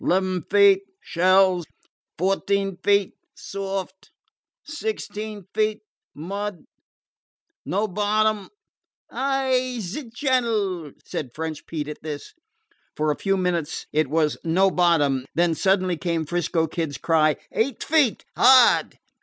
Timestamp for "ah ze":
9.11-10.09